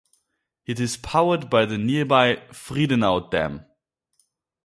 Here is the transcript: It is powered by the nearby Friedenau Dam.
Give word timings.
It 0.65 0.79
is 0.79 0.97
powered 0.97 1.47
by 1.47 1.65
the 1.65 1.77
nearby 1.77 2.37
Friedenau 2.51 3.29
Dam. 3.29 3.67